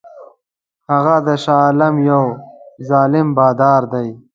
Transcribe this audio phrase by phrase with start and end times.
[0.91, 2.23] هغه د شاه عالم یو
[2.89, 4.07] ظالم بادار دی.